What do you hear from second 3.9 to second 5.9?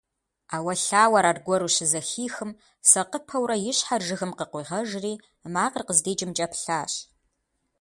жыгым къыкъуигъэжри макъыр